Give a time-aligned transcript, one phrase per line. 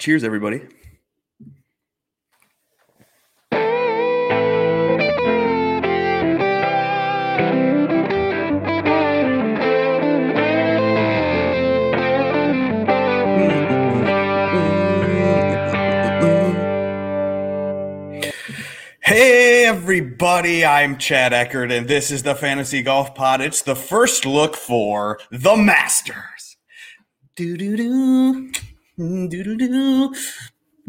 [0.00, 0.62] Cheers, everybody.
[19.02, 23.42] Hey, everybody, I'm Chad Eckert, and this is the Fantasy Golf Pod.
[23.42, 26.56] It's the first look for the Masters.
[27.36, 28.49] Do do do.
[29.00, 30.14] Do do do.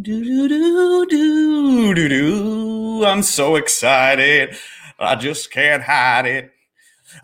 [0.02, 3.06] Do do do do do.
[3.06, 4.58] I'm so excited.
[5.00, 6.52] I just can't hide it.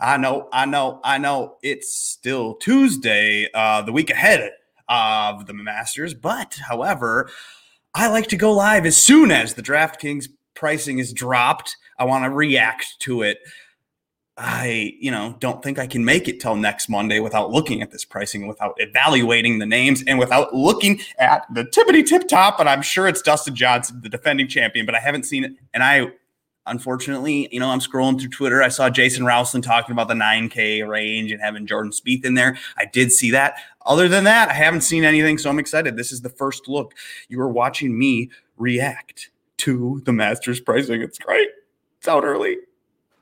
[0.00, 1.56] I know, I know, I know.
[1.62, 4.50] It's still Tuesday, uh, the week ahead
[4.88, 7.28] of the Masters, but however,
[7.94, 11.76] I like to go live as soon as the DraftKings pricing is dropped.
[11.98, 13.40] I want to react to it.
[14.40, 17.90] I, you know, don't think I can make it till next Monday without looking at
[17.90, 22.56] this pricing, without evaluating the names, and without looking at the tippity tip top.
[22.56, 25.52] But I'm sure it's Dustin Johnson, the defending champion, but I haven't seen it.
[25.74, 26.12] And I,
[26.66, 28.62] unfortunately, you know, I'm scrolling through Twitter.
[28.62, 32.56] I saw Jason Rowson talking about the 9K range and having Jordan Spieth in there.
[32.76, 33.56] I did see that.
[33.86, 35.96] Other than that, I haven't seen anything, so I'm excited.
[35.96, 36.94] This is the first look.
[37.28, 41.02] You are watching me react to the Masters pricing.
[41.02, 41.48] It's great.
[41.98, 42.58] It's out early.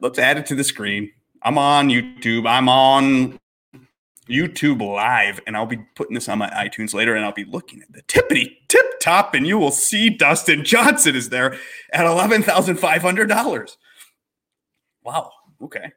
[0.00, 1.10] Let's add it to the screen.
[1.42, 2.48] I'm on YouTube.
[2.48, 3.38] I'm on
[4.28, 7.82] YouTube live, and I'll be putting this on my iTunes later, and I'll be looking
[7.82, 11.56] at the tippity tip top, and you will see Dustin Johnson is there
[11.92, 13.78] at eleven thousand five hundred dollars.
[15.04, 15.30] Wow.
[15.62, 15.92] Okay.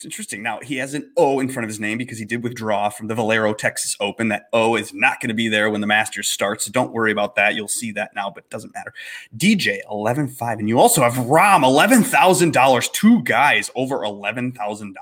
[0.00, 0.42] It's interesting.
[0.42, 3.08] Now he has an O in front of his name because he did withdraw from
[3.08, 4.28] the Valero Texas Open.
[4.28, 6.64] That O is not going to be there when the Masters starts.
[6.64, 7.54] So don't worry about that.
[7.54, 8.94] You'll see that now, but it doesn't matter.
[9.36, 10.58] DJ 11.5.
[10.58, 12.92] And you also have Rahm $11,000.
[12.94, 14.94] Two guys over $11,000.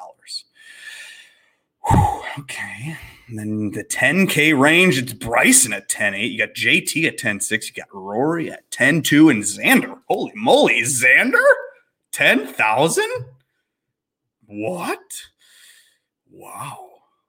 [2.41, 2.96] Okay.
[3.28, 6.32] And then the 10K range, it's Bryson at 10.8.
[6.32, 7.69] You got JT at 10.6.
[7.69, 10.00] You got Rory at 10.2 and Xander.
[10.09, 11.38] Holy moly, Xander?
[12.10, 13.04] 10,000?
[14.48, 15.28] What?
[16.31, 16.88] Wow.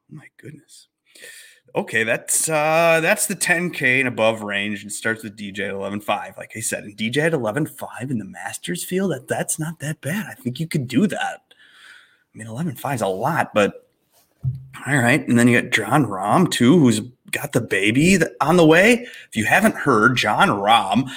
[0.09, 0.87] My goodness.
[1.75, 6.37] Okay, that's uh that's the 10k and above range and starts with DJ at 11.5.
[6.37, 10.01] Like I said, and DJ at 11.5 in the Masters field, that that's not that
[10.01, 10.25] bad.
[10.27, 11.41] I think you could do that.
[12.33, 13.87] I mean, 11.5 is a lot, but
[14.87, 15.27] all right.
[15.27, 17.01] And then you got Jon Rahm too, who's
[17.31, 19.05] got the baby on the way.
[19.27, 21.11] If you haven't heard, Jon Rahm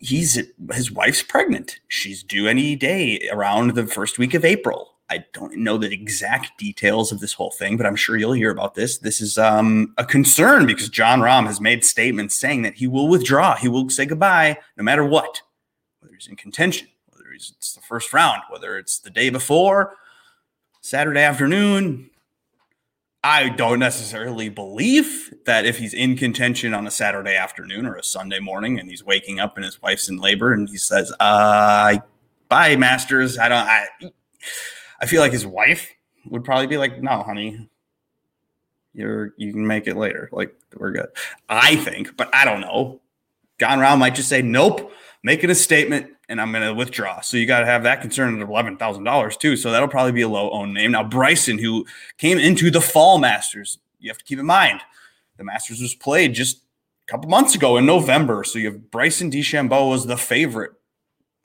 [0.00, 0.40] he's
[0.72, 1.78] his wife's pregnant.
[1.88, 4.94] She's due any day around the first week of April.
[5.10, 8.52] I don't know the exact details of this whole thing, but I'm sure you'll hear
[8.52, 8.98] about this.
[8.98, 13.08] This is um, a concern because Jon Rahm has made statements saying that he will
[13.08, 15.42] withdraw, he will say goodbye no matter what,
[15.98, 19.96] whether he's in contention, whether it's the first round, whether it's the day before,
[20.80, 22.08] Saturday afternoon.
[23.22, 28.02] I don't necessarily believe that if he's in contention on a Saturday afternoon or a
[28.02, 31.98] Sunday morning and he's waking up and his wife's in labor and he says, uh,
[32.48, 33.36] bye, Masters.
[33.36, 33.88] I don't, I,
[35.00, 35.92] I feel like his wife
[36.26, 37.68] would probably be like, "No, honey,
[38.92, 40.28] you're you can make it later.
[40.32, 41.08] Like we're good."
[41.48, 43.00] I think, but I don't know.
[43.58, 47.20] Jon Rahm might just say, "Nope," making a statement, and I'm going to withdraw.
[47.20, 49.56] So you got to have that concern at eleven thousand dollars too.
[49.56, 50.92] So that'll probably be a low owned name.
[50.92, 51.86] Now Bryson, who
[52.18, 54.80] came into the Fall Masters, you have to keep in mind
[55.40, 58.44] the Masters was played just a couple months ago in November.
[58.44, 60.72] So you have Bryson DeChambeau was the favorite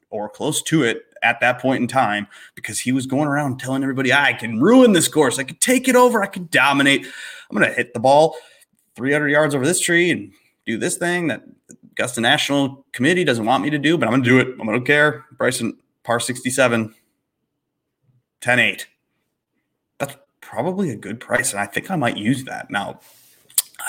[0.10, 3.82] or close to it at that point in time because he was going around telling
[3.82, 5.40] everybody, I can ruin this course.
[5.40, 6.24] I can take it over.
[6.24, 7.06] I can dominate.
[7.50, 8.38] I'm going to hit the ball
[8.96, 10.32] 300 yards over this tree and
[10.66, 11.44] do this thing that
[11.92, 14.56] Augusta National Committee doesn't want me to do, but I'm going to do it.
[14.62, 15.26] I don't care.
[15.38, 16.94] Bryson, par 67,
[18.42, 18.88] 10 8.
[19.98, 21.52] That's probably a good price.
[21.52, 22.70] And I think I might use that.
[22.70, 23.00] Now,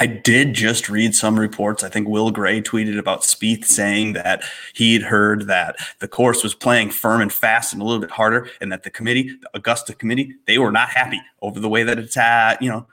[0.00, 1.84] I did just read some reports.
[1.84, 4.42] I think Will Gray tweeted about Spieth saying that
[4.74, 8.50] he'd heard that the course was playing firm and fast and a little bit harder,
[8.60, 11.98] and that the committee, the Augusta committee, they were not happy over the way that
[11.98, 12.86] it's uh, you know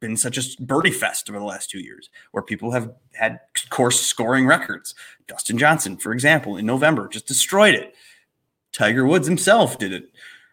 [0.00, 3.40] been such a birdie fest over the last two years, where people have had
[3.70, 4.94] course scoring records.
[5.26, 7.94] Dustin Johnson, for example, in November just destroyed it.
[8.72, 10.10] Tiger Woods himself did it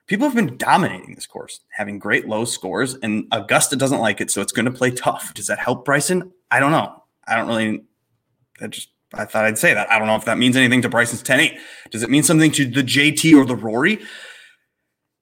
[0.08, 4.32] people have been dominating this course, having great low scores, and Augusta doesn't like it,
[4.32, 5.34] so it's going to play tough.
[5.34, 6.32] Does that help Bryson?
[6.52, 7.04] I don't know.
[7.28, 7.84] I don't really.
[8.62, 9.92] I just I thought I'd say that.
[9.92, 11.58] I don't know if that means anything to Bryson's 10-8.
[11.92, 14.00] Does it mean something to the JT or the Rory?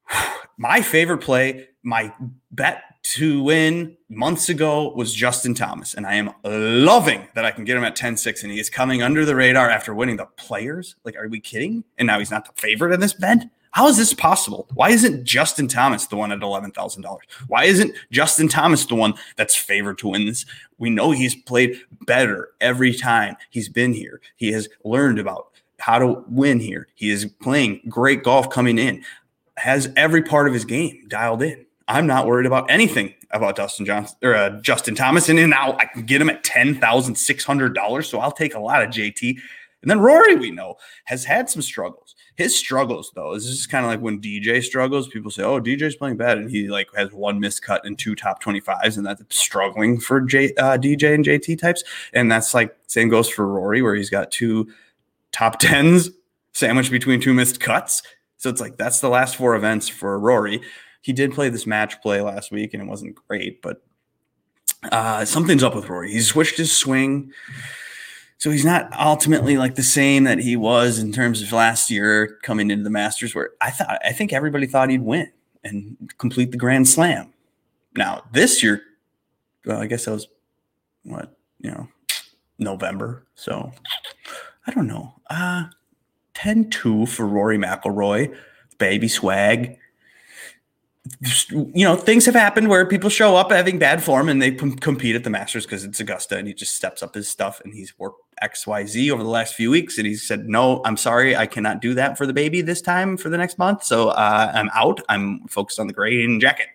[0.58, 2.14] My favorite play, my
[2.52, 5.96] bet to win months ago was Justin Thomas.
[5.96, 8.70] And I am loving that I can get him at 10 6 and he is
[8.70, 10.96] coming under the radar after winning the players.
[11.04, 11.84] Like, are we kidding?
[11.98, 13.50] And now he's not the favorite in this bet.
[13.72, 14.68] How is this possible?
[14.74, 17.18] Why isn't Justin Thomas the one at $11,000?
[17.48, 20.46] Why isn't Justin Thomas the one that's favored to win this?
[20.78, 24.22] We know he's played better every time he's been here.
[24.36, 26.88] He has learned about how to win here.
[26.96, 29.04] He is playing great golf coming in,
[29.58, 31.66] has every part of his game dialed in.
[31.88, 35.86] I'm not worried about anything about Dustin Johnson or uh, Justin Thomas, and now I
[35.86, 38.08] can get him at ten thousand six hundred dollars.
[38.10, 39.38] So I'll take a lot of JT.
[39.82, 40.76] And then Rory, we know,
[41.06, 42.16] has had some struggles.
[42.36, 45.08] His struggles, though, is just kind of like when DJ struggles.
[45.08, 48.40] People say, "Oh, DJ's playing bad," and he like has one miscut and two top
[48.40, 51.84] twenty fives, and that's struggling for J, uh, DJ and JT types.
[52.14, 54.72] And that's like same goes for Rory, where he's got two
[55.32, 56.10] top tens
[56.54, 58.02] sandwiched between two missed cuts.
[58.38, 60.62] So it's like that's the last four events for Rory.
[61.02, 63.84] He did play this match play last week, and it wasn't great, but
[64.92, 66.12] uh, something's up with Rory.
[66.12, 67.32] He's switched his swing.
[68.42, 72.40] So he's not ultimately like the same that he was in terms of last year
[72.42, 75.32] coming into the Masters, where I thought I think everybody thought he'd win
[75.64, 77.32] and complete the Grand Slam.
[77.96, 78.82] Now this year,
[79.64, 80.28] well, I guess that was
[81.04, 81.88] what you know,
[82.58, 83.28] November.
[83.36, 83.72] So
[84.66, 85.14] I don't know.
[85.30, 85.66] Uh
[86.34, 88.36] 10-2 for Rory McIlroy,
[88.80, 89.78] baby swag
[91.50, 94.76] you know, things have happened where people show up having bad form and they p-
[94.76, 97.74] compete at the Masters because it's Augusta and he just steps up his stuff and
[97.74, 99.98] he's worked XYZ over the last few weeks.
[99.98, 103.18] And he said, No, I'm sorry, I cannot do that for the baby this time
[103.18, 103.84] for the next month.
[103.84, 105.02] So uh, I'm out.
[105.10, 106.68] I'm focused on the green jacket.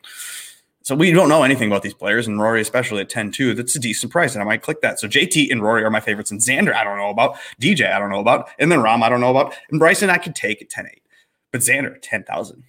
[0.82, 3.54] So we don't know anything about these players, and Rory, especially at 10 2.
[3.54, 5.00] That's a decent price, and I might click that.
[5.00, 7.36] So JT and Rory are my favorites, and Xander, I don't know about.
[7.60, 8.50] DJ, I don't know about.
[8.60, 9.54] And then Rahm, I don't know about.
[9.70, 11.02] And Bryson, I could take at 10 8.
[11.50, 12.62] But Xander, 10,000.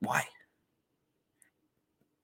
[0.00, 0.24] Why?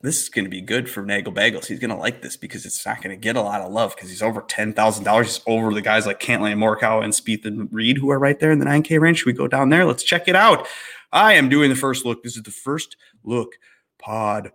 [0.00, 1.66] This is going to be good for Nagel Bagels.
[1.66, 3.96] He's going to like this because it's not going to get a lot of love
[3.96, 5.36] because he's over ten thousand dollars.
[5.36, 8.38] He's over the guys like Cantlay and Morikawa and Spieth and Reed who are right
[8.38, 9.18] there in the nine K range.
[9.18, 9.84] Should we go down there?
[9.84, 10.68] Let's check it out.
[11.12, 12.22] I am doing the first look.
[12.22, 13.54] This is the first look
[13.98, 14.52] pod.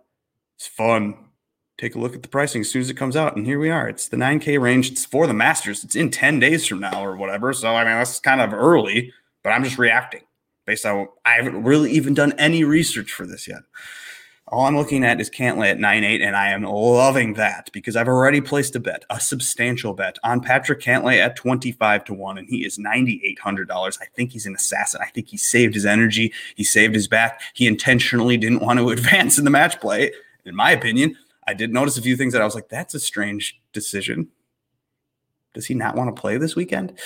[0.56, 1.16] It's fun.
[1.76, 3.68] Take a look at the pricing as soon as it comes out, and here we
[3.68, 3.88] are.
[3.88, 4.92] It's the nine K range.
[4.92, 5.84] It's for the Masters.
[5.84, 7.52] It's in ten days from now or whatever.
[7.52, 9.12] So I mean that's kind of early,
[9.42, 10.22] but I'm just reacting
[10.64, 13.60] based on I haven't really even done any research for this yet.
[14.48, 18.08] All I'm looking at is Cantlay at 9-8, and I am loving that because I've
[18.08, 22.46] already placed a bet, a substantial bet on Patrick Cantlay at 25 to 1, and
[22.46, 23.98] he is $9,800.
[24.02, 25.00] I think he's an assassin.
[25.02, 26.30] I think he saved his energy.
[26.56, 27.40] He saved his back.
[27.54, 30.12] He intentionally didn't want to advance in the match play.
[30.44, 33.00] In my opinion, I did notice a few things that I was like, that's a
[33.00, 34.28] strange decision.
[35.54, 36.98] Does he not want to play this weekend?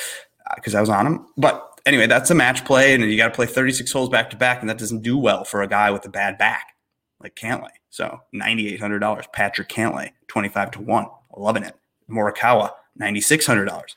[0.57, 1.27] Because uh, I was on him.
[1.37, 4.37] But anyway, that's a match play, and you got to play 36 holes back to
[4.37, 6.75] back, and that doesn't do well for a guy with a bad back
[7.21, 7.71] like Cantlay.
[7.91, 9.33] So $9,800.
[9.33, 11.07] Patrick Cantlay, 25 to 1.
[11.37, 11.77] Loving it.
[12.11, 12.71] Morikawa,
[13.01, 13.95] $9,600.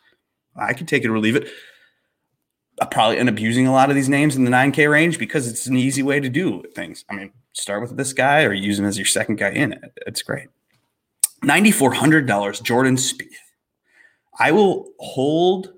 [0.55, 1.47] I could take it or leave it.
[2.81, 5.47] I'll probably end up using a lot of these names in the 9K range because
[5.47, 7.05] it's an easy way to do things.
[7.09, 9.93] I mean, start with this guy or use him as your second guy in it.
[10.07, 10.47] It's great.
[11.43, 13.27] $9,400, Jordan Spieth.
[14.39, 15.73] I will hold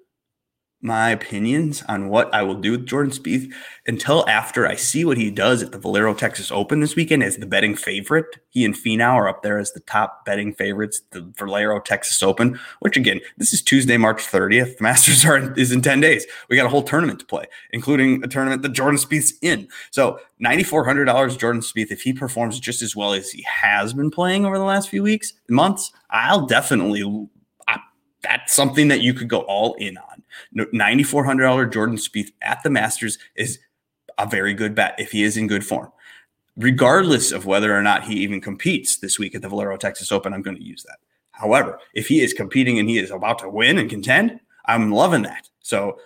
[0.83, 3.51] my opinions on what I will do with Jordan Spieth
[3.87, 7.37] until after I see what he does at the Valero Texas Open this weekend as
[7.37, 8.25] the betting favorite.
[8.49, 12.59] He and Finau are up there as the top betting favorites, the Valero Texas Open,
[12.81, 14.77] which again, this is Tuesday, March 30th.
[14.77, 16.25] The Masters are in, is in 10 days.
[16.49, 19.69] We got a whole tournament to play, including a tournament that Jordan Spieth's in.
[19.91, 24.45] So $9,400 Jordan Spieth, if he performs just as well as he has been playing
[24.45, 27.29] over the last few weeks, months, I'll definitely
[28.23, 30.12] that's something that you could go all in on.
[30.55, 33.59] $9,400 Jordan Spieth at the Masters is
[34.17, 35.91] a very good bet if he is in good form.
[36.55, 40.33] Regardless of whether or not he even competes this week at the Valero Texas Open,
[40.33, 40.97] I'm going to use that.
[41.31, 45.23] However, if he is competing and he is about to win and contend, I'm loving
[45.23, 45.49] that.
[45.61, 45.97] So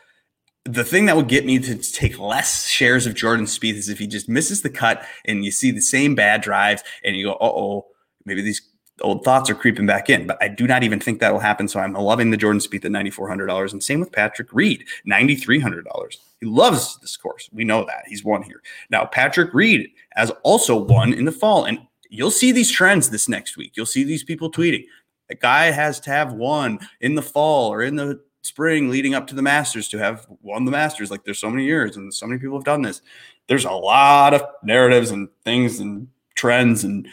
[0.63, 3.99] the thing that would get me to take less shares of Jordan Spieth is if
[3.99, 7.33] he just misses the cut and you see the same bad drives and you go,
[7.33, 7.87] uh oh,
[8.25, 8.61] maybe these
[9.01, 11.67] old thoughts are creeping back in, but I do not even think that'll happen.
[11.67, 13.71] So I'm loving the Jordan Spieth at $9,400.
[13.71, 16.17] And same with Patrick Reed, $9,300.
[16.39, 17.49] He loves this course.
[17.51, 18.03] We know that.
[18.07, 18.61] He's won here.
[18.89, 21.65] Now, Patrick Reed has also won in the fall.
[21.65, 23.73] And you'll see these trends this next week.
[23.75, 24.85] You'll see these people tweeting.
[25.29, 29.27] A guy has to have won in the fall or in the spring leading up
[29.27, 31.11] to the Masters to have won the Masters.
[31.11, 33.01] Like there's so many years and so many people have done this.
[33.47, 37.07] There's a lot of narratives and things and trends and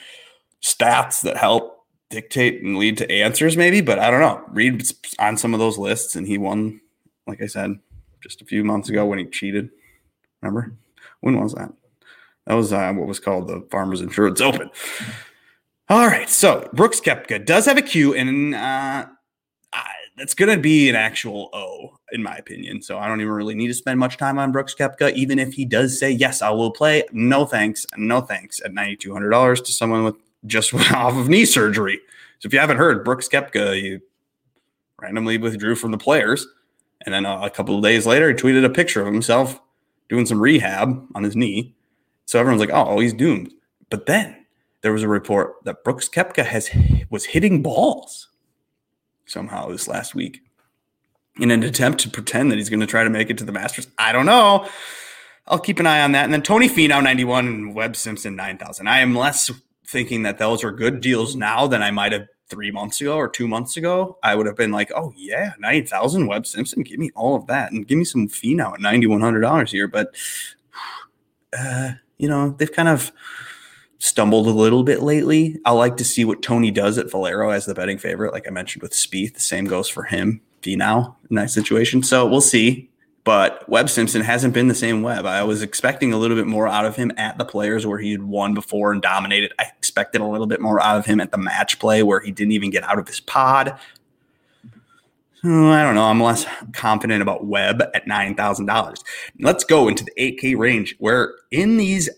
[0.63, 1.74] stats that help
[2.15, 3.81] dictate and lead to answers, maybe.
[3.81, 4.43] But I don't know.
[4.49, 4.87] Reed
[5.19, 6.81] on some of those lists, and he won,
[7.27, 7.79] like I said,
[8.21, 9.71] just a few months ago when he cheated.
[10.41, 10.75] Remember?
[11.21, 11.73] When was that?
[12.47, 14.71] That was uh, what was called the Farmers Insurance Open.
[15.89, 16.29] All right.
[16.29, 19.07] So Brooks Koepka does have a Q, and uh,
[20.17, 22.83] that's going to be an actual O, in my opinion.
[22.83, 25.55] So I don't even really need to spend much time on Brooks Koepka, even if
[25.55, 27.05] he does say, yes, I will play.
[27.13, 27.85] No thanks.
[27.97, 32.01] No thanks at $9,200 to someone with just went off of knee surgery.
[32.39, 34.01] So if you haven't heard, Brooks Koepka, you
[35.01, 36.47] randomly withdrew from the players.
[37.05, 39.61] And then a, couple of days later, he tweeted a picture of himself
[40.09, 41.75] doing some rehab on his knee.
[42.25, 43.53] So everyone's like, oh, he's doomed.
[43.91, 44.45] But then
[44.81, 46.71] there was a report that Brooks Koepka has
[47.11, 48.29] was hitting balls
[49.27, 50.43] somehow this last week
[51.39, 53.53] in an attempt to pretend that he's going to try to make it to the
[53.53, 53.89] Masters.
[53.99, 54.69] I don't know.
[55.47, 56.25] I'll keep an eye on that.
[56.25, 58.87] And then Tony Finau 91 and Webb Simpson 9000.
[58.87, 59.51] I am less
[59.95, 63.29] thinking that those are good deals now than I might have three months ago or
[63.29, 64.19] two months ago.
[64.25, 66.83] I would have been like, oh, yeah, 9000 Webb Simpson.
[66.83, 69.87] Give me all of that and give me some Finau at $9,100 here.
[69.87, 70.15] But,
[71.59, 73.13] uh, you know, they've kind of
[73.99, 75.61] stumbled a little bit lately.
[75.65, 78.33] I like to see what Tony does at Valero as the betting favorite.
[78.33, 80.41] Like I mentioned with Spieth, the same goes for him.
[80.61, 82.03] Finau in that situation.
[82.03, 82.91] So we'll see.
[83.25, 85.25] But Webb Simpson hasn't been the same Webb.
[85.25, 88.13] I was expecting a little bit more out of him at the players where he
[88.13, 89.53] had won before and dominated.
[89.59, 92.31] I expected a little bit more out of him at the match play where he
[92.31, 93.79] didn't even get out of his pod.
[95.43, 96.05] Oh, I don't know.
[96.05, 99.03] I'm less confident about Webb at $9,000.
[99.41, 102.11] Let's go into the 8K range where in these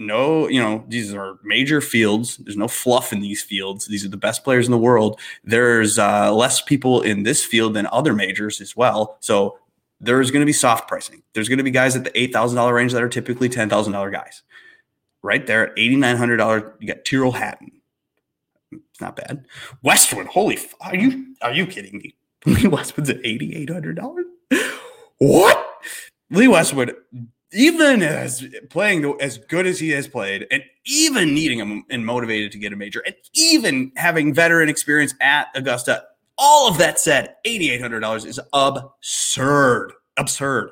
[0.00, 2.36] no, you know, these are major fields.
[2.36, 3.88] There's no fluff in these fields.
[3.88, 5.18] These are the best players in the world.
[5.42, 9.16] There's uh, less people in this field than other majors as well.
[9.18, 9.58] So
[10.00, 11.22] there's going to be soft pricing.
[11.34, 14.42] There's going to be guys at the $8,000 range that are typically $10,000 guys.
[15.22, 17.72] Right there at $8,900, you got Tyrrell Hatton.
[18.70, 19.46] It's not bad.
[19.82, 22.14] Westwood, holy, f- are you are you kidding me?
[22.46, 24.22] Lee Westwood's at $8,800.
[25.18, 25.82] What?
[26.30, 26.94] Lee Westwood,
[27.52, 32.52] even as playing as good as he has played, and even needing him and motivated
[32.52, 36.04] to get a major, and even having veteran experience at Augusta,
[36.38, 39.92] all of that said, $8,800 is absurd.
[40.16, 40.70] Absurd.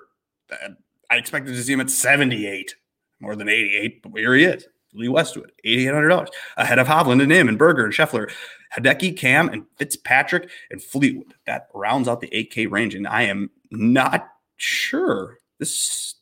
[0.51, 0.71] Uh,
[1.11, 2.75] I expected to see him at 78,
[3.21, 4.67] more than 88, but here he is.
[4.95, 8.31] Lee Westwood, $8,800, ahead of Hovland and him and Berger and Scheffler,
[8.77, 11.35] Hideki, Cam, and Fitzpatrick and Fleetwood.
[11.47, 15.39] That rounds out the 8K range, and I am not sure.
[15.59, 16.15] This,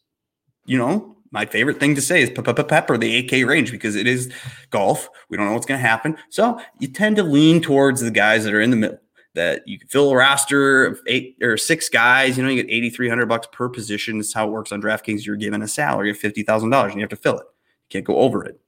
[0.67, 4.33] you know, my favorite thing to say is pepper the 8K range because it is
[4.71, 5.09] golf.
[5.29, 6.17] We don't know what's going to happen.
[6.31, 8.99] So you tend to lean towards the guys that are in the middle
[9.35, 12.37] that you can fill a roster of eight or six guys.
[12.37, 14.19] You know, you get 8,300 bucks per position.
[14.19, 15.27] That's how it works on DraftKings.
[15.27, 17.47] You're given a salary of $50,000 and you have to fill it.
[17.47, 18.61] You can't go over it.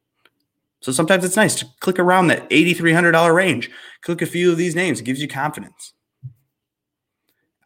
[0.80, 3.70] So sometimes it's nice to click around that $8,300 range.
[4.02, 5.00] Click a few of these names.
[5.00, 5.94] It gives you confidence.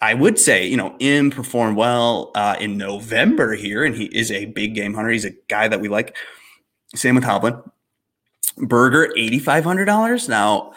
[0.03, 4.31] I would say, you know, Im performed well uh, in November here, and he is
[4.31, 5.11] a big game hunter.
[5.11, 6.17] He's a guy that we like.
[6.95, 7.63] Same with Hovland.
[8.57, 10.29] Berger, $8,500.
[10.29, 10.73] Now,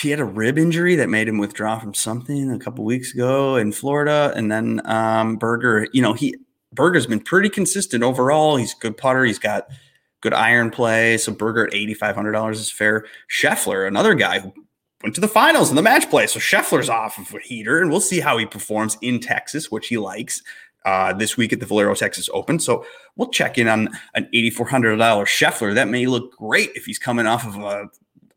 [0.00, 3.56] he had a rib injury that made him withdraw from something a couple weeks ago
[3.56, 6.34] in Florida, and then um, Berger, you know, he
[6.72, 8.56] Berger's been pretty consistent overall.
[8.56, 9.24] He's good putter.
[9.24, 9.68] He's got
[10.20, 11.18] good iron play.
[11.18, 13.06] So Berger at eighty five hundred dollars is fair.
[13.30, 14.52] Scheffler, another guy who
[15.02, 17.90] went to the finals in the match play, so Scheffler's off of a heater, and
[17.90, 20.42] we'll see how he performs in Texas, which he likes.
[20.84, 22.58] Uh, this week at the Valero Texas Open.
[22.58, 25.76] So we'll check in on an $8,400 Scheffler.
[25.76, 27.88] That may look great if he's coming off of a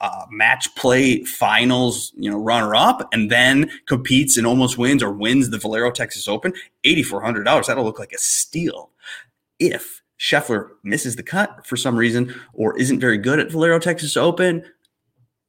[0.06, 5.12] uh, match play finals, you know, runner up, and then competes and almost wins or
[5.12, 7.68] wins the Valero Texas Open, eighty four hundred dollars.
[7.68, 8.92] That'll look like a steal.
[9.60, 14.16] If Scheffler misses the cut for some reason or isn't very good at Valero Texas
[14.16, 14.64] Open,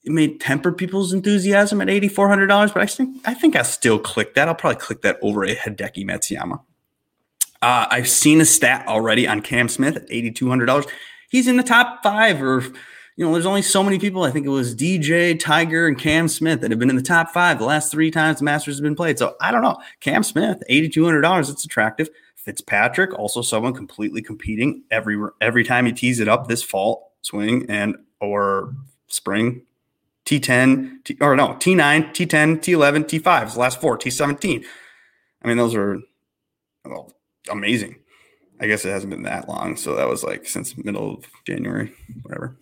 [0.04, 2.72] it may temper people's enthusiasm at eighty four hundred dollars.
[2.72, 4.48] But I think I think I'll still click that.
[4.48, 6.60] I'll probably click that over a Hideki Matsuyama.
[7.62, 10.86] Uh, I've seen a stat already on Cam Smith at eighty two hundred dollars.
[11.28, 12.64] He's in the top five or
[13.16, 14.25] you know, there's only so many people.
[14.25, 17.30] I think it was DJ, Tiger, and Cam Smith that have been in the top
[17.30, 19.18] five the last three times the Masters have been played.
[19.18, 19.78] So I don't know.
[20.00, 21.50] Cam Smith, $8,200.
[21.50, 22.11] It's attractive.
[22.37, 27.66] Fitzpatrick, also someone completely competing every every time he tees it up this fall swing
[27.68, 28.73] and or
[29.08, 29.62] spring.
[30.26, 34.64] T10, T, or no, T9, T10, T11, T5, the last four, T17.
[35.42, 36.00] I mean, those are
[36.85, 37.12] well,
[37.50, 37.96] amazing.
[38.61, 39.76] I guess it hasn't been that long.
[39.76, 41.92] So that was like since middle of January,
[42.23, 42.56] whatever.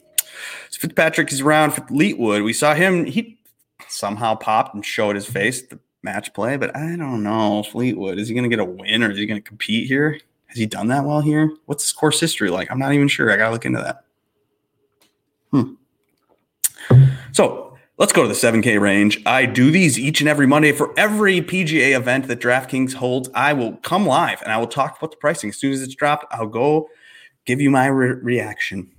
[0.70, 2.42] So Fitzpatrick is around for Fleetwood.
[2.42, 3.38] We saw him, he
[3.88, 7.62] somehow popped and showed his face the match play, but I don't know.
[7.62, 10.20] Fleetwood, is he going to get a win or is he going to compete here?
[10.46, 11.50] Has he done that well here?
[11.66, 12.70] What's his course history like?
[12.70, 13.32] I'm not even sure.
[13.32, 14.04] I got to look into that.
[15.50, 15.74] Hmm.
[17.32, 19.20] So let's go to the 7K range.
[19.26, 23.28] I do these each and every Monday for every PGA event that DraftKings holds.
[23.34, 25.50] I will come live and I will talk about the pricing.
[25.50, 26.88] As soon as it's dropped, I'll go
[27.46, 28.93] give you my re- reaction.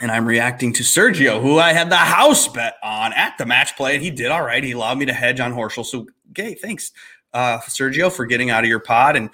[0.00, 3.76] And I'm reacting to Sergio, who I had the house bet on at the match
[3.76, 4.62] play, and he did all right.
[4.62, 5.84] He allowed me to hedge on Horschel.
[5.84, 6.92] So, okay, thanks,
[7.34, 9.30] uh, Sergio, for getting out of your pod and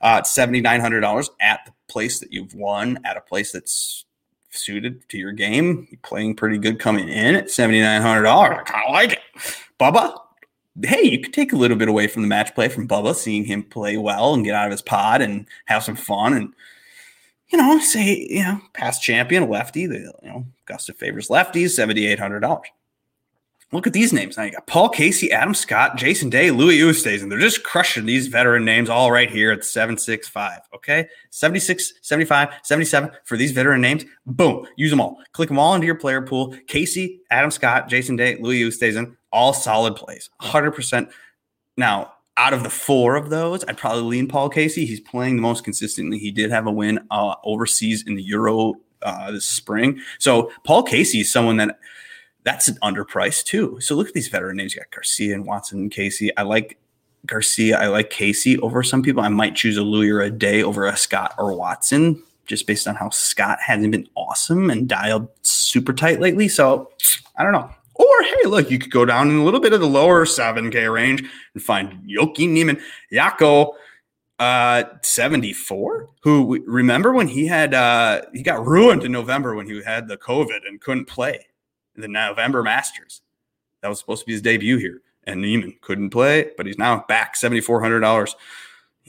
[0.00, 4.04] uh, seventy nine hundred dollars at the place that you've won at a place that's
[4.50, 5.86] suited to your game.
[5.90, 8.58] You're playing pretty good coming in at seventy nine hundred dollars.
[8.60, 9.20] I kind of like it,
[9.80, 10.18] Bubba.
[10.82, 13.44] Hey, you could take a little bit away from the match play from Bubba, seeing
[13.44, 16.52] him play well and get out of his pod and have some fun and
[17.50, 22.62] you know, say, you know, past champion, lefty, the, you know, Augusta favors lefties, $7,800.
[23.70, 24.36] Look at these names.
[24.36, 27.28] Now you got Paul Casey, Adam Scott, Jason Day, Louis Oosthuizen.
[27.28, 30.60] They're just crushing these veteran names all right here at 765.
[30.74, 31.06] Okay.
[31.30, 34.06] 76, 75, 77 for these veteran names.
[34.24, 34.66] Boom.
[34.76, 35.18] Use them all.
[35.32, 36.56] Click them all into your player pool.
[36.66, 40.30] Casey, Adam Scott, Jason Day, Louis Oosthuizen, all solid plays.
[40.40, 41.10] 100%.
[41.76, 44.86] Now, out of the four of those, I'd probably lean Paul Casey.
[44.86, 46.18] He's playing the most consistently.
[46.18, 50.00] He did have a win uh, overseas in the Euro uh, this spring.
[50.18, 51.78] So Paul Casey is someone that
[52.44, 53.78] that's an underpriced too.
[53.80, 54.74] So look at these veteran names.
[54.74, 56.34] You got Garcia and Watson and Casey.
[56.36, 56.78] I like
[57.26, 57.78] Garcia.
[57.78, 59.22] I like Casey over some people.
[59.22, 62.88] I might choose a Louis or a Day over a Scott or Watson just based
[62.88, 66.48] on how Scott hasn't been awesome and dialed super tight lately.
[66.48, 66.90] So
[67.36, 67.70] I don't know.
[67.98, 70.92] Or hey, look, you could go down in a little bit of the lower 7K
[70.92, 71.24] range
[71.54, 72.80] and find Yoki Niemann,
[73.12, 73.72] Yako
[74.40, 79.82] uh 74 who remember when he had uh he got ruined in November when he
[79.82, 81.48] had the COVID and couldn't play
[81.96, 83.22] the November Masters.
[83.82, 85.02] That was supposed to be his debut here.
[85.24, 88.34] And Niemann couldn't play, but he's now back $7,400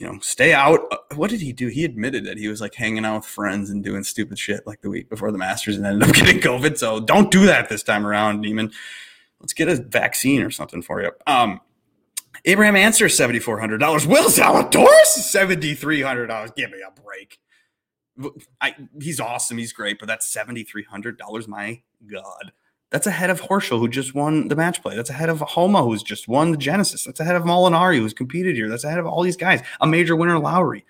[0.00, 0.80] you know, stay out.
[0.90, 1.66] Uh, what did he do?
[1.68, 4.80] He admitted that he was like hanging out with friends and doing stupid shit like
[4.80, 6.78] the week before the Masters and ended up getting COVID.
[6.78, 8.72] So don't do that this time around, Demon.
[9.40, 11.10] Let's get a vaccine or something for you.
[11.26, 11.60] Um,
[12.46, 14.06] Abraham hundred dollars.
[14.06, 16.50] Will Zalatoris seventy three hundred dollars.
[16.56, 17.38] Give me a break.
[18.60, 19.58] I, he's awesome.
[19.58, 21.46] He's great, but that's seventy three hundred dollars.
[21.46, 22.52] My God.
[22.90, 24.96] That's ahead of Horschel, who just won the match play.
[24.96, 27.04] That's ahead of Homa, who's just won the Genesis.
[27.04, 28.68] That's ahead of Molinari, who's competed here.
[28.68, 29.62] That's ahead of all these guys.
[29.80, 30.84] A major winner, Lowry.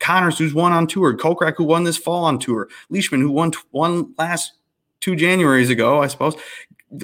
[0.00, 1.16] Conners, who's won on tour.
[1.16, 2.68] Kokrak, who won this fall on tour.
[2.90, 4.54] Leishman, who won one last
[5.00, 6.34] two Januaries ago, I suppose.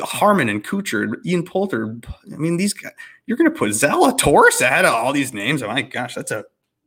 [0.02, 1.96] Harman and Kuchar, Ian Poulter.
[2.32, 2.92] I mean, these guys,
[3.26, 5.62] you're going to put Zalatoris ahead of all these names.
[5.62, 6.44] Oh my gosh, that's a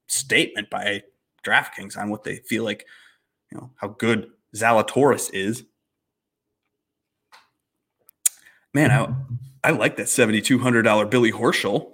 [0.07, 1.03] statement by
[1.45, 2.85] DraftKings on what they feel like,
[3.51, 5.63] you know, how good Zalatoris is.
[8.73, 9.13] Man, I,
[9.63, 11.91] I like that $7,200 Billy Horschel.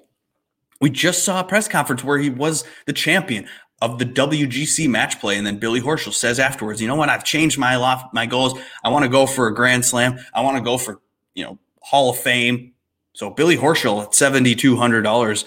[0.82, 3.48] We just saw a press conference where he was the champion
[3.82, 5.38] of the WGC match play.
[5.38, 7.10] And then Billy Horschel says afterwards, you know what?
[7.10, 8.58] I've changed my loft, my goals.
[8.84, 10.18] I want to go for a grand slam.
[10.34, 11.02] I want to go for,
[11.36, 12.74] you know, Hall of Fame.
[13.13, 15.46] So Billy Horschel at $7,200,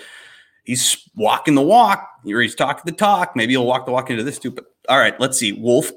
[0.65, 3.35] he's walking the walk or he's talking the talk.
[3.37, 4.51] Maybe he'll walk the walk into this too.
[4.51, 5.53] But all right, let's see.
[5.53, 5.91] Wolff,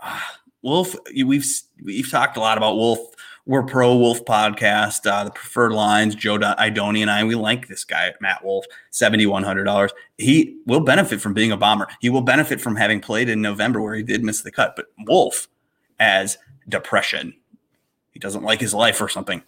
[0.00, 0.20] Uh,
[0.62, 1.46] Wolff, we've,
[1.82, 3.00] we've talked a lot about Wolff
[3.46, 7.84] we're pro Wolff podcast, uh, the preferred lines, Joe Idoni and I, we like this
[7.84, 9.90] guy, Matt Wolff, $7,100.
[10.18, 11.86] He will benefit from being a bomber.
[12.00, 14.74] He will benefit from having played in November where he did miss the cut.
[14.74, 15.46] But Wolff
[16.00, 17.34] as depression,
[18.10, 19.42] he doesn't like his life or something.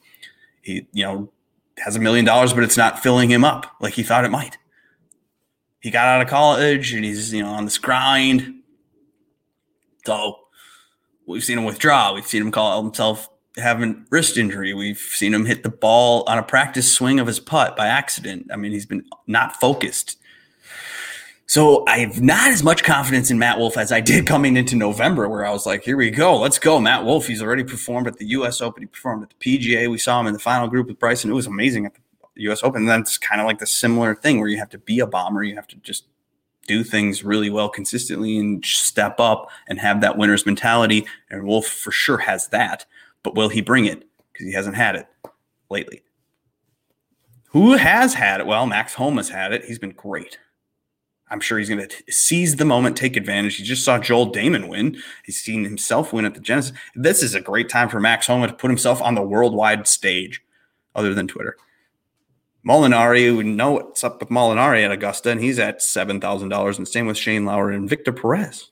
[0.63, 1.33] He, you know,
[1.79, 4.59] has a million dollars, but it's not filling him up like he thought it might.
[5.81, 8.63] He got out of college and he's, you know, on this grind.
[10.07, 10.39] So
[11.27, 12.15] we've seen him withdraw.
[12.15, 14.75] We've seen him call himself having wrist injury.
[14.75, 18.51] We've seen him hit the ball on a practice swing of his putt by accident.
[18.53, 20.19] I mean, he's been not focused.
[21.47, 24.77] So I have not as much confidence in Matt Wolff as I did coming into
[24.77, 26.79] November, where I was like, here we go, let's go.
[26.79, 29.91] Matt Wolff, he's already performed at the US Open, he performed at the PGA.
[29.91, 31.31] We saw him in the final group with Bryson.
[31.31, 32.83] It was amazing at the US Open.
[32.83, 35.43] And that's kind of like the similar thing where you have to be a bomber,
[35.43, 36.05] you have to just
[36.67, 41.07] do things really well consistently and step up and have that winner's mentality.
[41.31, 42.85] And Wolff for sure has that.
[43.23, 44.05] But will he bring it?
[44.33, 45.07] Because he hasn't had it
[45.71, 46.03] lately.
[47.51, 48.47] Who has had it?
[48.47, 49.65] Well, Max Homa's had it.
[49.65, 50.39] He's been great.
[51.31, 53.57] I'm sure he's going to seize the moment, take advantage.
[53.57, 54.97] He just saw Joel Dahmen win.
[55.25, 56.73] He's seen himself win at the Genesis.
[56.95, 60.43] This is a great time for Max Homa to put himself on the worldwide stage,
[60.95, 61.57] other than Twitter.
[62.67, 66.79] Molinari, we know what's up with Molinari at Augusta, and he's at $7,000.
[66.79, 68.71] And same with Shane Lowry and Victor Perez.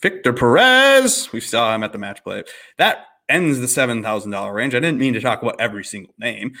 [0.00, 2.44] Victor Perez, we saw him at the match play.
[2.78, 4.74] That ends the $7,000 range.
[4.74, 6.54] I didn't mean to talk about every single name,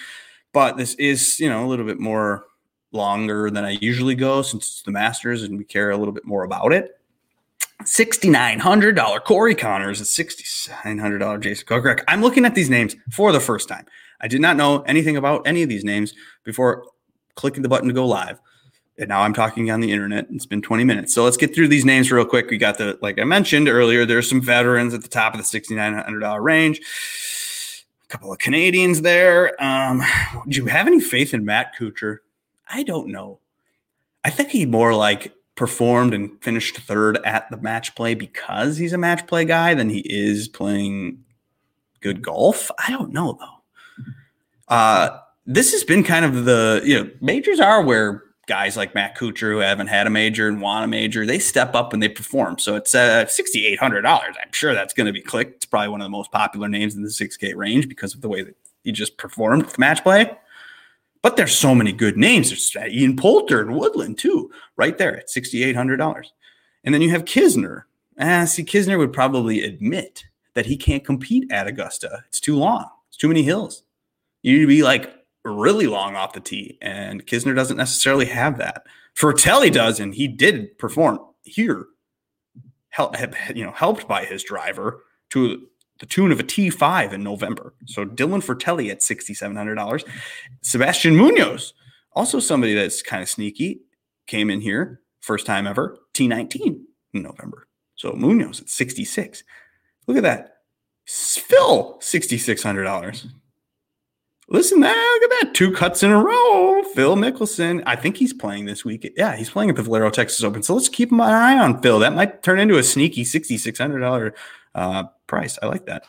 [0.52, 2.44] but this is, you know, a little bit more
[2.92, 6.24] longer than I usually go since it's the Masters and we care a little bit
[6.24, 6.98] more about it.
[7.82, 12.02] $6,900 Corey Conners and $6,900 Jason Kokrak.
[12.08, 13.84] I'm looking at these names for the first time.
[14.20, 16.86] I did not know anything about any of these names before
[17.34, 18.40] clicking the button to go live.
[18.96, 20.26] And now I'm talking on the internet.
[20.30, 21.12] It's been 20 minutes.
[21.12, 22.48] So let's get through these names real quick.
[22.48, 25.60] We got the, like I mentioned earlier, there's some veterans at the top of the
[25.60, 26.80] $6,900 range.
[28.04, 29.60] A couple of Canadians there.
[29.62, 30.02] Um,
[30.48, 32.18] do you have any faith in Matt Kuchar?
[32.68, 33.40] I don't know.
[34.24, 38.92] I think he more like performed and finished third at the match play because he's
[38.92, 41.24] a match play guy than he is playing
[42.00, 42.70] good golf.
[42.78, 44.74] I don't know though.
[44.74, 49.16] Uh, this has been kind of the you know majors are where guys like Matt
[49.16, 52.08] Kuchar who haven't had a major and want a major they step up and they
[52.08, 52.58] perform.
[52.58, 54.36] So it's uh, sixty eight hundred dollars.
[54.40, 55.56] I'm sure that's going to be clicked.
[55.56, 58.20] It's probably one of the most popular names in the six K range because of
[58.20, 60.36] the way that he just performed with match play.
[61.22, 62.50] But there's so many good names.
[62.50, 66.32] There's Ian Poulter and Woodland too, right there at sixty eight hundred dollars.
[66.84, 67.84] And then you have Kisner.
[68.20, 72.22] Ah, see, Kisner would probably admit that he can't compete at Augusta.
[72.28, 72.88] It's too long.
[73.08, 73.84] It's too many hills.
[74.42, 78.58] You need to be like really long off the tee, and Kisner doesn't necessarily have
[78.58, 78.84] that.
[79.16, 81.86] Frittelli does, and he did perform here,
[82.88, 83.14] help,
[83.54, 85.66] you know, helped by his driver to
[86.00, 87.74] the tune of a T5 in November.
[87.86, 90.04] So Dylan Frittelli at $6,700.
[90.62, 91.74] Sebastian Munoz,
[92.12, 93.82] also somebody that's kind of sneaky,
[94.26, 96.80] came in here, first time ever, T19
[97.12, 97.68] in November.
[97.94, 99.44] So Munoz at 66.
[100.06, 100.56] Look at that.
[101.06, 103.26] Phil, $6,600.
[104.48, 105.54] Listen, that, look at that.
[105.54, 106.82] Two cuts in a row.
[106.94, 107.82] Phil Mickelson.
[107.86, 109.10] I think he's playing this week.
[109.16, 110.62] Yeah, he's playing at the Valero Texas Open.
[110.62, 111.98] So let's keep an eye on Phil.
[111.98, 114.32] That might turn into a sneaky $6,600
[114.74, 115.58] uh, price.
[115.62, 116.04] I like that.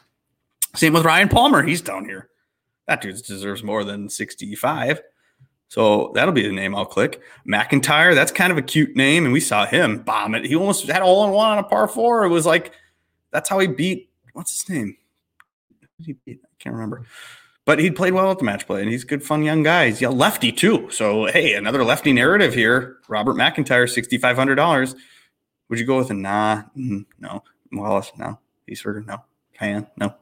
[0.75, 1.63] Same with Ryan Palmer.
[1.63, 2.29] He's down here.
[2.87, 5.01] That dude deserves more than 65.
[5.69, 7.21] So that'll be the name I'll click.
[7.47, 9.23] McIntyre, that's kind of a cute name.
[9.23, 10.45] And we saw him bomb it.
[10.45, 12.25] He almost had all in one on a par four.
[12.25, 12.73] It was like,
[13.31, 14.97] that's how he beat, what's his name?
[16.03, 16.41] He beat?
[16.43, 17.05] I can't remember.
[17.65, 19.87] But he played well at the match play, and he's a good, fun young guy.
[19.87, 20.87] He's a lefty too.
[20.91, 22.97] So hey, another lefty narrative here.
[23.07, 24.95] Robert McIntyre, sixty five hundred dollars.
[25.69, 26.61] Would you go with a nah?
[26.77, 27.43] Mm, no.
[27.71, 28.37] Wallace, no.
[28.69, 29.23] Eastberger, no.
[29.57, 30.13] Can, no.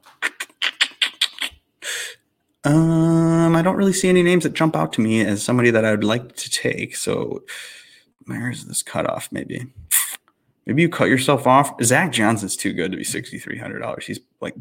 [2.64, 5.84] Um, I don't really see any names that jump out to me as somebody that
[5.84, 6.96] I would like to take.
[6.96, 7.44] So
[8.26, 9.30] where's this cutoff?
[9.34, 9.68] Maybe.
[10.66, 11.74] Maybe you cut yourself off.
[11.84, 14.06] Zach Johnson's too good to be sixty three hundred dollars.
[14.06, 14.56] He's like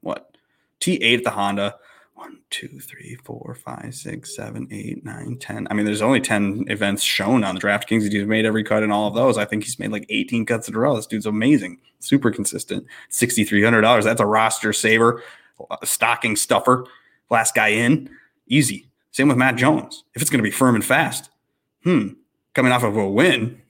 [0.00, 0.36] what?
[0.78, 1.74] T eight at the Honda
[2.14, 5.66] one, two, three, four, five, six, seven, eight, nine, ten.
[5.70, 8.10] I mean, there's only 10 events shown on the DraftKings.
[8.10, 9.36] He's made every cut in all of those.
[9.36, 10.94] I think he's made like 18 cuts in a row.
[10.94, 12.86] This dude's amazing, super consistent.
[13.10, 14.04] $6,300.
[14.04, 15.22] That's a roster saver,
[15.82, 16.86] a stocking stuffer.
[17.30, 18.08] Last guy in,
[18.46, 18.88] easy.
[19.10, 20.04] Same with Matt Jones.
[20.14, 21.30] If it's going to be firm and fast,
[21.82, 22.08] hmm,
[22.54, 23.60] coming off of a win,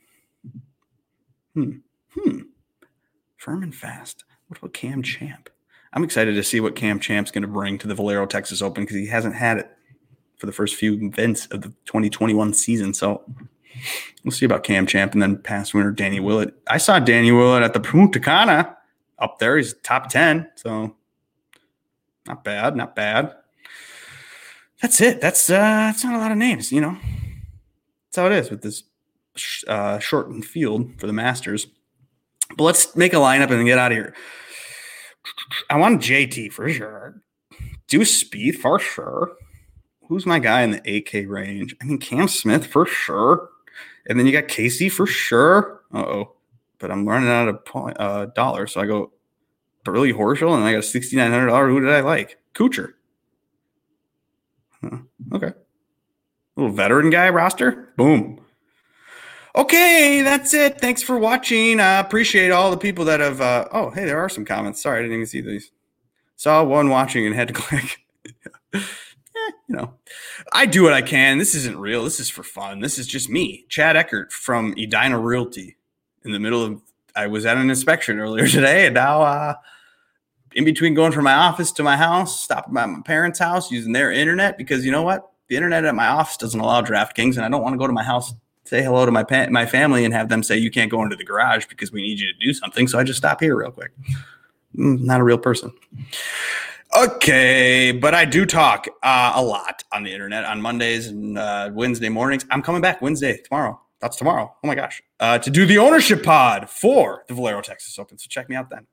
[1.55, 1.79] hmm,
[2.11, 2.41] hmm,
[3.39, 4.25] firm and fast.
[4.49, 5.49] What about Cam Champ?
[5.95, 8.83] I'm excited to see what Cam Champ's going to bring to the Valero Texas Open
[8.83, 9.71] because he hasn't had it
[10.37, 12.93] for the first few events of the 2021 season.
[12.93, 13.23] So
[14.25, 16.53] we'll see about Cam Champ and then past winner Danny Willett.
[16.67, 18.77] I saw Danny Willett at the Punta Cana
[19.21, 19.57] up there.
[19.57, 20.51] He's top 10.
[20.57, 20.97] So
[22.27, 23.33] not bad, not bad.
[24.83, 25.21] That's it.
[25.21, 26.97] That's uh that's not a lot of names, you know.
[28.07, 28.83] That's how it is with this
[29.67, 31.67] uh, shortened field for the Masters.
[32.57, 34.15] But let's make a lineup and get out of here.
[35.71, 37.21] I want JT for sure.
[37.89, 39.33] Deuce Speed for sure.
[40.09, 41.75] Who's my guy in the 8K range?
[41.81, 43.49] I mean, Cam Smith for sure.
[44.07, 45.83] And then you got Casey for sure.
[45.93, 46.33] Uh oh.
[46.79, 48.73] But I'm running out of point, uh, dollars.
[48.73, 49.13] So I go
[49.85, 51.69] Billy Horschel and I got $6,900.
[51.69, 52.39] Who did I like?
[52.55, 52.93] Kuchar.
[54.83, 54.99] Huh.
[55.33, 55.53] Okay.
[56.57, 57.93] Little veteran guy roster.
[57.97, 58.44] Boom.
[59.57, 60.81] Okay, that's it.
[60.81, 61.79] Thanks for watching.
[61.79, 63.41] I appreciate all the people that have.
[63.41, 64.83] Uh, oh, hey, there are some comments.
[64.83, 65.71] Sorry, I didn't even see these.
[66.35, 68.01] Saw one watching and had to click.
[68.75, 68.81] eh,
[69.69, 69.95] you know,
[70.53, 71.39] I do what I can.
[71.39, 72.03] This isn't real.
[72.03, 72.81] This is for fun.
[72.81, 75.77] This is just me, Chad Eckert from Edina Realty.
[76.25, 76.83] In the middle of,
[77.15, 79.55] I was at an inspection earlier today, and now, uh,
[80.55, 83.93] in between going from my office to my house, stopping by my parents' house using
[83.93, 85.31] their internet because you know what?
[85.49, 87.93] The internet at my office doesn't allow DraftKings, and I don't want to go to
[87.93, 88.33] my house
[88.65, 91.17] say hello to my pa- my family and have them say you can't go into
[91.17, 92.89] the garage because we need you to do something.
[92.89, 93.93] So I just stop here real quick.
[94.77, 95.73] Mm, not a real person.
[96.97, 101.71] Okay, but I do talk uh, a lot on the internet on Mondays and uh,
[101.73, 102.47] Wednesday mornings.
[102.51, 103.81] I'm coming back Wednesday tomorrow.
[104.01, 104.55] That's tomorrow.
[104.63, 108.19] Oh my gosh, uh, to do the ownership pod for the Valero Texas Open.
[108.19, 108.87] So check me out then.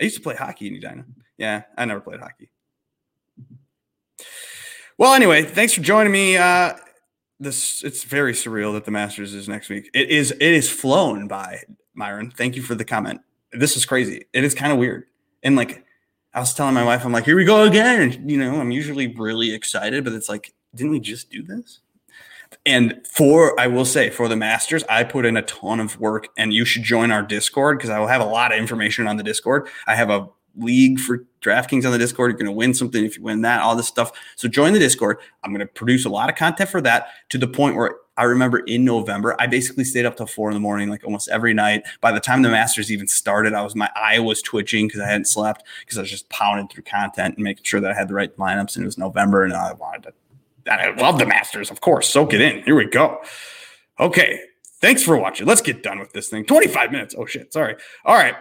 [0.00, 1.04] I used to play hockey in Edina.
[1.38, 2.50] Yeah, I never played hockey.
[4.96, 6.36] Well, anyway, thanks for joining me.
[6.36, 6.74] Uh,
[7.40, 9.90] this it's very surreal that the Masters is next week.
[9.94, 11.62] It is it is flown by
[11.94, 12.30] Myron.
[12.30, 13.20] Thank you for the comment.
[13.52, 14.26] This is crazy.
[14.32, 15.04] It is kind of weird.
[15.42, 15.84] And like
[16.32, 18.28] I was telling my wife, I'm like, here we go again.
[18.28, 21.80] You know, I'm usually really excited, but it's like, didn't we just do this?
[22.66, 26.28] And for, I will say, for the Masters, I put in a ton of work,
[26.36, 29.16] and you should join our Discord because I will have a lot of information on
[29.16, 29.68] the Discord.
[29.86, 32.30] I have a league for DraftKings on the Discord.
[32.30, 34.12] You're going to win something if you win that, all this stuff.
[34.36, 35.18] So join the Discord.
[35.42, 38.24] I'm going to produce a lot of content for that to the point where I
[38.24, 41.52] remember in November, I basically stayed up till four in the morning, like almost every
[41.52, 41.82] night.
[42.00, 45.06] By the time the Masters even started, I was my eye was twitching because I
[45.06, 48.08] hadn't slept because I was just pounding through content and making sure that I had
[48.08, 48.76] the right lineups.
[48.76, 50.72] And it was November, and I wanted to.
[50.72, 52.08] I love the Masters, of course.
[52.08, 52.62] Soak it in.
[52.62, 53.20] Here we go.
[53.98, 54.40] Okay.
[54.80, 55.46] Thanks for watching.
[55.46, 56.44] Let's get done with this thing.
[56.44, 57.14] 25 minutes.
[57.18, 57.52] Oh, shit.
[57.52, 57.74] Sorry.
[58.04, 58.34] All right.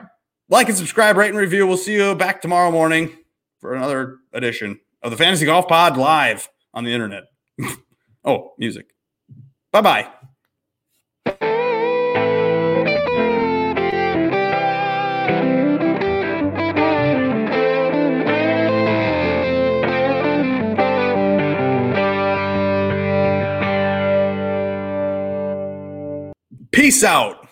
[0.53, 1.65] Like and subscribe, rate and review.
[1.65, 3.17] We'll see you back tomorrow morning
[3.59, 7.23] for another edition of the Fantasy Golf Pod live on the internet.
[8.23, 8.85] oh, music.
[9.71, 10.07] Bye bye.
[26.71, 27.42] Peace out.